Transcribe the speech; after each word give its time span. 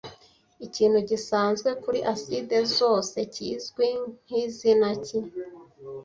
Ikintu 0.65 0.97
gisanzwe 1.09 1.69
kuri 1.83 1.99
acide 2.13 2.57
zose 2.77 3.17
kizwi 3.33 3.87
nkizina 4.25 4.89
ki 5.05 5.19